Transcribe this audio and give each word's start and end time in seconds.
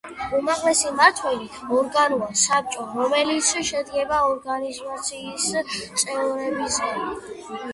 უმაღლესი 0.35 0.93
მმართველი 0.93 1.49
ორგანოა 1.79 2.29
საბჭო, 2.45 2.87
რომელიც 3.01 3.51
შედგება 3.69 4.23
ორგანიზაციის 4.31 5.47
წევრებისაგან. 6.05 7.07